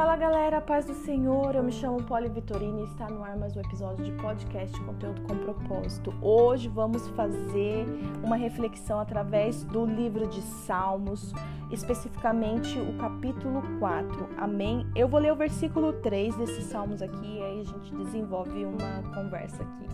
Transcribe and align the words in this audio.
Fala 0.00 0.16
galera, 0.16 0.62
paz 0.62 0.86
do 0.86 0.94
Senhor, 0.94 1.54
eu 1.54 1.62
me 1.62 1.70
chamo 1.70 2.02
Poli 2.02 2.26
Vitorino 2.30 2.80
e 2.80 2.84
está 2.84 3.06
no 3.06 3.22
ar 3.22 3.36
mais 3.36 3.54
um 3.54 3.60
episódio 3.60 4.02
de 4.02 4.12
podcast 4.12 4.80
Conteúdo 4.80 5.20
com 5.20 5.36
Propósito. 5.36 6.14
Hoje 6.22 6.68
vamos 6.68 7.06
fazer 7.10 7.84
uma 8.24 8.34
reflexão 8.34 8.98
através 8.98 9.62
do 9.62 9.84
livro 9.84 10.26
de 10.26 10.40
Salmos, 10.40 11.34
especificamente 11.70 12.78
o 12.78 12.96
capítulo 12.96 13.62
4, 13.78 14.26
amém? 14.38 14.90
Eu 14.96 15.06
vou 15.06 15.20
ler 15.20 15.34
o 15.34 15.36
versículo 15.36 15.92
3 15.92 16.34
desses 16.34 16.64
salmos 16.64 17.02
aqui 17.02 17.36
e 17.36 17.42
aí 17.42 17.60
a 17.60 17.64
gente 17.64 17.94
desenvolve 17.94 18.64
uma 18.64 19.02
conversa 19.14 19.62
aqui. 19.62 19.86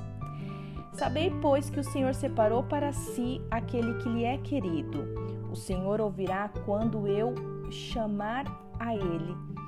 Sabei, 0.92 1.34
pois, 1.42 1.68
que 1.68 1.80
o 1.80 1.84
Senhor 1.84 2.14
separou 2.14 2.62
para 2.62 2.92
si 2.92 3.42
aquele 3.50 3.94
que 3.94 4.08
lhe 4.08 4.22
é 4.22 4.38
querido. 4.38 5.02
O 5.50 5.56
Senhor 5.56 6.00
ouvirá 6.00 6.48
quando 6.64 7.08
eu 7.08 7.34
chamar 7.72 8.44
a 8.78 8.94
ele. 8.94 9.65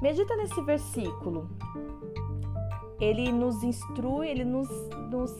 Medita 0.00 0.36
nesse 0.36 0.60
versículo. 0.62 1.48
Ele 3.00 3.32
nos 3.32 3.62
instrui, 3.62 4.28
ele 4.28 4.44
nos, 4.44 4.68
nos 5.10 5.32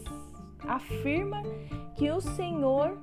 afirma 0.67 1.43
que 1.95 2.11
o 2.11 2.21
Senhor 2.21 2.97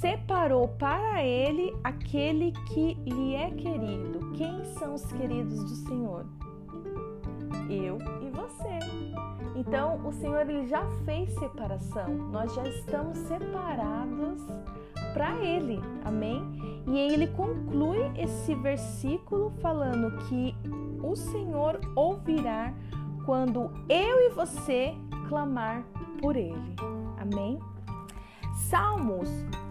separou 0.00 0.68
para 0.68 1.24
ele 1.24 1.74
aquele 1.82 2.52
que 2.66 2.94
lhe 3.06 3.34
é 3.34 3.50
querido. 3.50 4.32
Quem 4.34 4.64
são 4.78 4.94
os 4.94 5.04
queridos 5.12 5.62
do 5.64 5.88
Senhor? 5.88 6.26
Eu 7.70 7.98
e 8.20 8.30
você. 8.30 8.78
Então, 9.56 10.06
o 10.06 10.12
Senhor 10.12 10.40
ele 10.40 10.66
já 10.66 10.84
fez 11.04 11.32
separação. 11.38 12.08
Nós 12.30 12.54
já 12.54 12.64
estamos 12.64 13.16
separados 13.18 14.42
para 15.14 15.42
ele. 15.42 15.80
Amém? 16.04 16.42
E 16.86 16.98
ele 16.98 17.28
conclui 17.28 17.98
esse 18.18 18.54
versículo 18.56 19.52
falando 19.62 20.10
que 20.28 20.54
o 21.14 21.16
Senhor 21.16 21.80
ouvirá 21.94 22.74
quando 23.24 23.70
eu 23.88 24.20
e 24.20 24.30
você 24.30 24.92
clamar 25.28 25.84
por 26.20 26.34
Ele. 26.34 26.74
Amém? 27.16 27.60
Salmos 28.68 29.28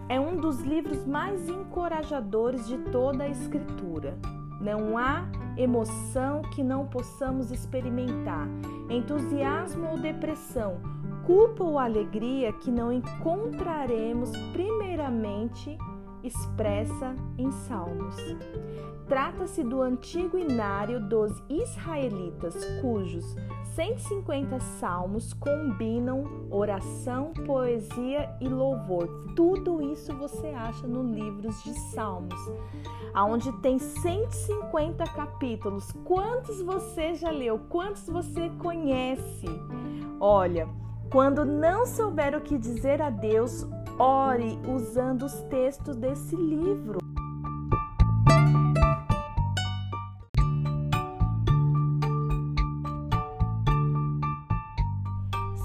é 0.08 0.18
um 0.18 0.36
dos 0.36 0.60
livros 0.62 1.04
mais 1.06 1.46
encorajadores 1.46 2.66
de 2.66 2.78
toda 2.90 3.24
a 3.24 3.28
Escritura. 3.28 4.16
Não 4.58 4.96
há 4.96 5.26
emoção 5.58 6.40
que 6.54 6.62
não 6.62 6.86
possamos 6.86 7.50
experimentar, 7.50 8.48
entusiasmo 8.88 9.90
ou 9.90 9.98
depressão, 9.98 10.80
culpa 11.26 11.62
ou 11.62 11.78
alegria 11.78 12.54
que 12.54 12.70
não 12.70 12.90
encontraremos 12.90 14.30
primeiramente 14.54 15.76
expressa 16.24 17.14
em 17.38 17.50
Salmos. 17.52 18.16
Trata-se 19.06 19.62
do 19.62 19.82
antigo 19.82 20.38
inário 20.38 20.98
dos 20.98 21.42
israelitas, 21.48 22.64
cujos 22.80 23.36
150 23.74 24.60
salmos 24.60 25.32
combinam 25.32 26.46
oração, 26.48 27.32
poesia 27.44 28.30
e 28.40 28.48
louvor. 28.48 29.32
Tudo 29.34 29.82
isso 29.82 30.16
você 30.16 30.48
acha 30.48 30.86
no 30.86 31.02
livros 31.02 31.60
de 31.64 31.74
Salmos, 31.90 32.38
aonde 33.12 33.50
tem 33.60 33.78
150 33.78 35.04
capítulos. 35.04 35.90
Quantos 36.04 36.62
você 36.62 37.14
já 37.14 37.30
leu? 37.30 37.58
Quantos 37.68 38.06
você 38.08 38.48
conhece? 38.60 39.46
Olha, 40.20 40.68
quando 41.10 41.44
não 41.44 41.84
souber 41.84 42.36
o 42.36 42.40
que 42.40 42.56
dizer 42.56 43.02
a 43.02 43.10
Deus, 43.10 43.66
ore 43.98 44.58
usando 44.66 45.24
os 45.24 45.34
textos 45.42 45.96
desse 45.96 46.34
livro. 46.34 46.98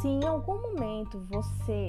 Se 0.02 0.08
em 0.08 0.26
algum 0.26 0.62
momento 0.62 1.20
você 1.30 1.88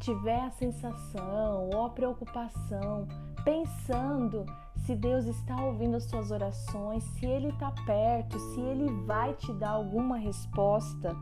tiver 0.00 0.40
a 0.40 0.50
sensação 0.50 1.70
ou 1.72 1.86
a 1.86 1.90
preocupação, 1.90 3.06
pensando 3.44 4.44
se 4.84 4.94
Deus 4.94 5.26
está 5.26 5.60
ouvindo 5.62 5.96
as 5.96 6.04
suas 6.04 6.30
orações, 6.30 7.04
se 7.04 7.26
Ele 7.26 7.48
está 7.48 7.70
perto, 7.84 8.38
se 8.38 8.60
Ele 8.60 8.90
vai 9.04 9.34
te 9.34 9.52
dar 9.52 9.70
alguma 9.70 10.16
resposta, 10.16 11.14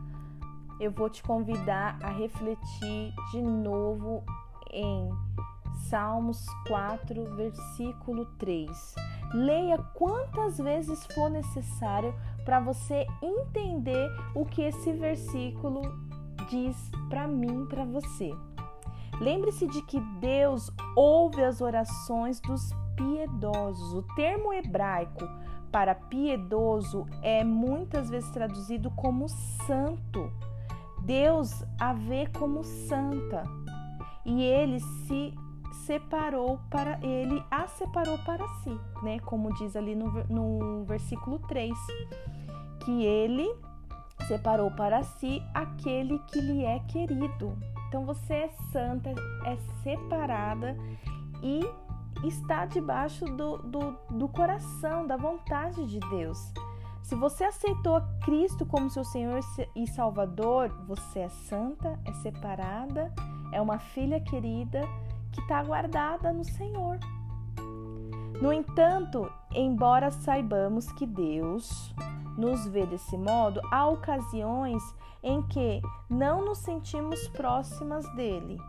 eu 0.79 0.91
vou 0.91 1.09
te 1.09 1.23
convidar 1.23 1.97
a 2.01 2.09
refletir 2.09 3.13
de 3.31 3.41
novo 3.41 4.23
em 4.71 5.09
Salmos 5.89 6.45
4, 6.67 7.35
versículo 7.35 8.25
3. 8.37 8.95
Leia 9.33 9.77
quantas 9.93 10.57
vezes 10.57 11.05
for 11.07 11.29
necessário 11.29 12.13
para 12.45 12.59
você 12.59 13.05
entender 13.21 14.09
o 14.33 14.45
que 14.45 14.61
esse 14.61 14.91
versículo 14.93 15.81
diz 16.49 16.91
para 17.09 17.27
mim, 17.27 17.65
para 17.65 17.83
você. 17.83 18.31
Lembre-se 19.19 19.67
de 19.67 19.81
que 19.81 19.99
Deus 20.19 20.71
ouve 20.95 21.43
as 21.43 21.59
orações 21.59 22.39
dos 22.39 22.69
piedosos. 22.95 23.93
O 23.93 24.03
termo 24.15 24.53
hebraico 24.53 25.27
para 25.71 25.95
piedoso 25.95 27.05
é 27.21 27.43
muitas 27.43 28.09
vezes 28.09 28.29
traduzido 28.31 28.89
como 28.91 29.27
santo. 29.27 30.31
Deus 31.07 31.63
a 31.79 31.93
vê 31.93 32.27
como 32.37 32.65
santa 32.65 33.43
e 34.25 34.43
ele 34.43 34.81
se 34.81 35.33
separou 35.85 36.59
para 36.69 36.99
ele 37.01 37.41
a 37.49 37.65
separou 37.65 38.17
para 38.25 38.45
si, 38.61 38.77
né? 39.01 39.17
Como 39.19 39.53
diz 39.53 39.77
ali 39.77 39.95
no, 39.95 40.11
no 40.25 40.83
versículo 40.83 41.39
3, 41.47 41.73
que 42.83 43.05
ele 43.05 43.49
separou 44.27 44.69
para 44.71 45.01
si 45.01 45.41
aquele 45.53 46.19
que 46.27 46.41
lhe 46.41 46.65
é 46.65 46.79
querido. 46.79 47.57
Então 47.87 48.05
você 48.05 48.33
é 48.33 48.49
santa, 48.73 49.11
é 49.45 49.55
separada 49.81 50.75
e 51.41 51.65
está 52.27 52.65
debaixo 52.65 53.23
do, 53.23 53.59
do, 53.59 53.97
do 54.09 54.27
coração, 54.27 55.07
da 55.07 55.15
vontade 55.15 55.85
de 55.85 56.01
Deus. 56.09 56.51
Se 57.07 57.15
você 57.15 57.45
aceitou 57.45 58.01
Cristo 58.25 58.65
como 58.65 58.89
seu 58.89 59.05
Senhor 59.05 59.39
e 59.73 59.87
Salvador, 59.87 60.67
você 60.85 61.19
é 61.19 61.29
santa, 61.29 61.97
é 62.03 62.11
separada, 62.11 63.13
é 63.53 63.61
uma 63.61 63.79
filha 63.79 64.19
querida 64.19 64.81
que 65.31 65.39
está 65.39 65.63
guardada 65.63 66.33
no 66.33 66.43
Senhor. 66.43 66.99
No 68.41 68.51
entanto, 68.51 69.31
embora 69.53 70.11
saibamos 70.11 70.91
que 70.91 71.05
Deus 71.05 71.95
nos 72.37 72.67
vê 72.67 72.85
desse 72.85 73.17
modo, 73.17 73.61
há 73.71 73.87
ocasiões 73.87 74.83
em 75.23 75.41
que 75.43 75.81
não 76.09 76.43
nos 76.43 76.57
sentimos 76.57 77.25
próximas 77.29 78.05
dele. 78.15 78.59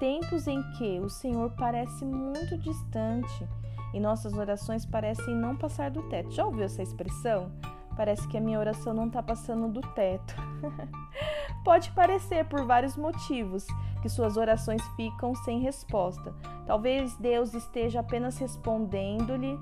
Tempos 0.00 0.48
em 0.48 0.60
que 0.72 0.98
o 0.98 1.08
Senhor 1.08 1.52
parece 1.52 2.04
muito 2.04 2.58
distante 2.58 3.48
e 3.94 4.00
nossas 4.00 4.32
orações 4.34 4.84
parecem 4.84 5.36
não 5.36 5.54
passar 5.54 5.92
do 5.92 6.02
teto. 6.08 6.32
Já 6.32 6.44
ouviu 6.44 6.64
essa 6.64 6.82
expressão? 6.82 7.52
Parece 7.96 8.28
que 8.28 8.36
a 8.36 8.40
minha 8.40 8.58
oração 8.58 8.92
não 8.92 9.06
está 9.06 9.22
passando 9.22 9.68
do 9.68 9.80
teto. 9.80 10.34
Pode 11.64 11.90
parecer 11.92 12.44
por 12.44 12.64
vários 12.64 12.96
motivos 12.96 13.66
que 14.02 14.08
suas 14.08 14.36
orações 14.36 14.82
ficam 14.96 15.34
sem 15.34 15.60
resposta. 15.60 16.34
Talvez 16.66 17.16
Deus 17.16 17.54
esteja 17.54 18.00
apenas 18.00 18.38
respondendo-lhe 18.38 19.58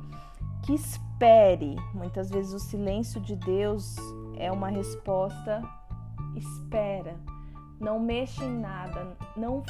que 0.64 0.74
espere. 0.74 1.76
Muitas 1.94 2.28
vezes 2.30 2.52
o 2.52 2.58
silêncio 2.58 3.20
de 3.20 3.36
Deus 3.36 3.96
é 4.36 4.50
uma 4.50 4.68
resposta 4.68 5.62
espera. 6.36 7.16
Não 7.80 8.00
mexa 8.00 8.44
em 8.44 8.58
nada, 8.58 9.16
não 9.36 9.62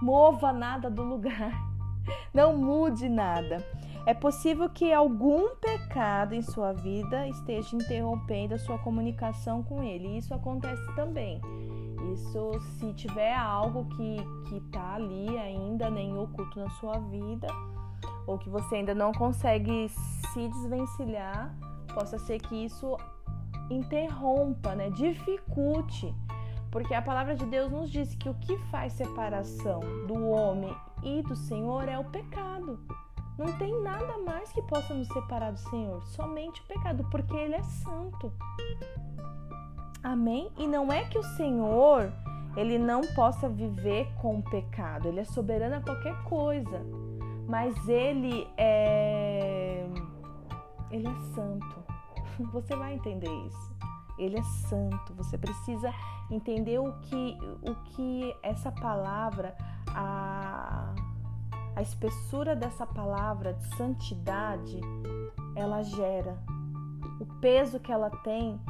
mova 0.00 0.52
nada 0.52 0.90
do 0.90 1.02
lugar, 1.02 1.52
não 2.32 2.56
mude 2.56 3.08
nada. 3.08 3.64
É 4.08 4.14
possível 4.14 4.70
que 4.70 4.90
algum 4.90 5.54
pecado 5.56 6.34
em 6.34 6.40
sua 6.40 6.72
vida 6.72 7.28
esteja 7.28 7.76
interrompendo 7.76 8.54
a 8.54 8.58
sua 8.58 8.78
comunicação 8.78 9.62
com 9.62 9.82
ele. 9.82 10.16
Isso 10.16 10.32
acontece 10.32 10.82
também. 10.94 11.42
Isso 12.14 12.58
se 12.78 12.94
tiver 12.94 13.34
algo 13.34 13.84
que 13.94 14.16
que 14.48 14.60
tá 14.70 14.94
ali 14.94 15.36
ainda 15.36 15.90
nem 15.90 16.16
oculto 16.16 16.58
na 16.58 16.70
sua 16.70 16.98
vida 17.00 17.48
ou 18.26 18.38
que 18.38 18.48
você 18.48 18.76
ainda 18.76 18.94
não 18.94 19.12
consegue 19.12 19.90
se 19.90 20.48
desvencilhar, 20.48 21.54
possa 21.92 22.16
ser 22.16 22.40
que 22.40 22.64
isso 22.64 22.96
interrompa, 23.68 24.74
né? 24.74 24.88
Dificulte. 24.88 26.14
Porque 26.70 26.94
a 26.94 27.02
palavra 27.02 27.34
de 27.34 27.44
Deus 27.44 27.70
nos 27.70 27.90
diz 27.90 28.14
que 28.14 28.30
o 28.30 28.34
que 28.36 28.56
faz 28.70 28.94
separação 28.94 29.80
do 30.06 30.30
homem 30.30 30.74
e 31.02 31.20
do 31.20 31.36
Senhor 31.36 31.86
é 31.90 31.98
o 31.98 32.04
pecado. 32.04 32.80
Não 33.38 33.56
tem 33.56 33.80
nada 33.82 34.18
mais 34.18 34.52
que 34.52 34.60
possa 34.62 34.92
nos 34.92 35.08
separar 35.08 35.52
do 35.52 35.58
Senhor, 35.58 36.04
somente 36.08 36.60
o 36.60 36.64
pecado, 36.64 37.06
porque 37.10 37.36
Ele 37.36 37.54
é 37.54 37.62
santo. 37.62 38.32
Amém? 40.02 40.50
E 40.58 40.66
não 40.66 40.92
é 40.92 41.04
que 41.04 41.18
o 41.18 41.22
Senhor 41.22 42.12
ele 42.56 42.76
não 42.78 43.02
possa 43.14 43.48
viver 43.48 44.12
com 44.20 44.38
o 44.38 44.42
pecado, 44.42 45.06
ele 45.06 45.20
é 45.20 45.24
soberano 45.24 45.76
a 45.76 45.80
qualquer 45.80 46.16
coisa, 46.24 46.82
mas 47.46 47.88
ele 47.88 48.48
é 48.56 49.86
ele 50.90 51.06
é 51.06 51.14
santo. 51.34 51.84
Você 52.52 52.74
vai 52.74 52.94
entender 52.94 53.30
isso. 53.46 53.72
Ele 54.18 54.38
é 54.38 54.42
santo. 54.42 55.14
Você 55.14 55.38
precisa 55.38 55.92
entender 56.30 56.78
o 56.78 56.92
que, 57.02 57.38
o 57.62 57.74
que 57.92 58.34
essa 58.42 58.72
palavra, 58.72 59.56
a 61.78 61.82
espessura 61.82 62.56
dessa 62.56 62.84
palavra 62.84 63.54
de 63.54 63.76
santidade, 63.76 64.80
ela 65.54 65.80
gera. 65.84 66.36
O 67.20 67.26
peso 67.40 67.78
que 67.78 67.92
ela 67.92 68.10
tem 68.24 68.60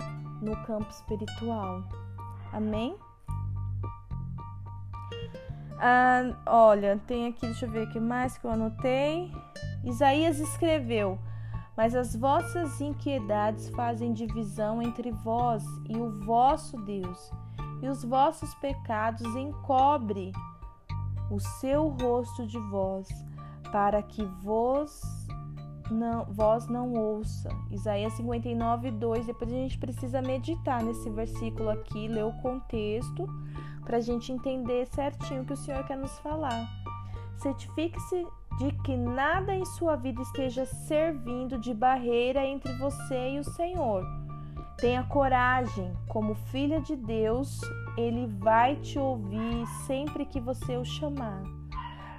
no 0.42 0.54
campo 0.66 0.90
espiritual. 0.90 1.84
Amém? 2.52 2.98
Ah, 5.78 6.36
olha, 6.44 7.00
tem 7.06 7.28
aqui, 7.28 7.46
deixa 7.46 7.64
eu 7.64 7.70
ver 7.70 7.86
o 7.86 7.90
que 7.90 7.98
mais 7.98 8.36
que 8.36 8.46
eu 8.46 8.50
anotei. 8.50 9.32
Isaías 9.82 10.38
escreveu: 10.38 11.18
Mas 11.74 11.94
as 11.94 12.14
vossas 12.14 12.78
inquiedades 12.78 13.70
fazem 13.70 14.12
divisão 14.12 14.82
entre 14.82 15.12
vós 15.12 15.64
e 15.88 15.96
o 15.96 16.10
vosso 16.26 16.76
Deus, 16.82 17.32
e 17.80 17.88
os 17.88 18.04
vossos 18.04 18.54
pecados 18.56 19.34
encobre 19.34 20.30
o 21.30 21.38
seu 21.38 21.88
rosto 21.88 22.46
de 22.46 22.58
vós, 22.70 23.08
para 23.70 24.02
que 24.02 24.24
vos 24.42 25.00
não, 25.90 26.24
vós 26.26 26.66
não 26.68 26.92
ouça. 26.92 27.48
Isaías 27.70 28.12
59, 28.14 28.90
2. 28.90 29.26
Depois 29.26 29.50
a 29.50 29.56
gente 29.56 29.78
precisa 29.78 30.22
meditar 30.22 30.82
nesse 30.82 31.08
versículo 31.10 31.70
aqui, 31.70 32.08
ler 32.08 32.24
o 32.24 32.32
contexto, 32.40 33.26
para 33.84 33.98
a 33.98 34.00
gente 34.00 34.32
entender 34.32 34.86
certinho 34.86 35.42
o 35.42 35.46
que 35.46 35.52
o 35.52 35.56
Senhor 35.56 35.84
quer 35.84 35.96
nos 35.96 36.18
falar. 36.18 36.68
Certifique-se 37.38 38.26
de 38.58 38.72
que 38.82 38.96
nada 38.96 39.54
em 39.54 39.64
sua 39.64 39.96
vida 39.96 40.20
esteja 40.20 40.66
servindo 40.66 41.58
de 41.58 41.72
barreira 41.72 42.44
entre 42.44 42.72
você 42.78 43.34
e 43.34 43.38
o 43.38 43.44
Senhor. 43.44 44.04
Tenha 44.76 45.04
coragem, 45.04 45.92
como 46.08 46.34
filha 46.34 46.80
de 46.80 46.96
Deus, 46.96 47.60
ele 47.98 48.28
vai 48.38 48.76
te 48.76 48.96
ouvir 48.96 49.66
sempre 49.86 50.24
que 50.24 50.38
você 50.38 50.76
o 50.76 50.84
chamar. 50.84 51.42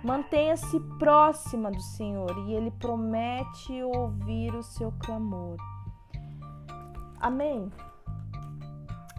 Mantenha-se 0.04 0.78
próxima 0.98 1.72
do 1.72 1.82
Senhor 1.82 2.38
e 2.48 2.54
Ele 2.54 2.72
promete 2.72 3.82
ouvir 3.84 4.54
o 4.54 4.62
seu 4.62 4.94
clamor. 5.00 5.56
Amém. 7.20 7.72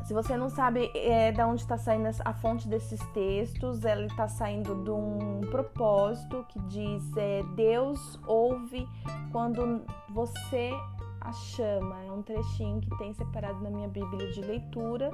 Se 0.04 0.12
você 0.12 0.36
não 0.36 0.50
sabe 0.50 0.90
é, 0.94 1.32
de 1.32 1.42
onde 1.42 1.62
está 1.62 1.78
saindo 1.78 2.08
a 2.24 2.32
fonte 2.34 2.68
desses 2.68 3.00
textos, 3.12 3.84
ela 3.84 4.04
está 4.04 4.26
saindo 4.26 4.82
de 4.82 4.90
um 4.90 5.40
propósito 5.50 6.44
que 6.48 6.58
diz 6.60 7.16
é, 7.16 7.42
Deus 7.54 8.18
ouve 8.26 8.88
quando 9.30 9.82
você 10.10 10.72
a 11.20 11.32
chama. 11.32 12.02
É 12.04 12.10
um 12.10 12.22
trechinho 12.22 12.80
que 12.80 12.90
tem 12.98 13.14
separado 13.14 13.60
na 13.60 13.70
minha 13.70 13.88
Bíblia 13.88 14.30
de 14.32 14.40
leitura 14.40 15.10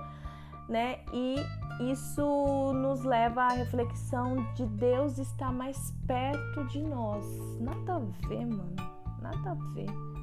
né? 0.68 0.98
E 1.12 1.36
isso 1.92 2.72
nos 2.74 3.02
leva 3.04 3.42
à 3.42 3.48
reflexão 3.52 4.36
de 4.54 4.66
Deus 4.66 5.18
estar 5.18 5.52
mais 5.52 5.94
perto 6.06 6.64
de 6.66 6.82
nós. 6.82 7.24
Nada 7.60 7.96
a 7.96 8.28
ver, 8.28 8.46
mano. 8.46 8.76
Nada 9.20 9.50
a 9.50 9.54
ver. 9.74 10.15